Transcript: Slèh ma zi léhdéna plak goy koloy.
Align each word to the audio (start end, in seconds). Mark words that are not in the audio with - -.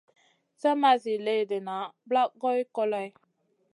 Slèh 0.59 0.77
ma 0.81 0.91
zi 1.03 1.13
léhdéna 1.25 1.77
plak 2.07 2.29
goy 2.41 2.59
koloy. 2.75 3.07